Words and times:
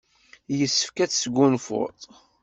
Yessefk 0.57 0.97
ad 1.03 1.09
tesgunfuḍ. 1.11 1.99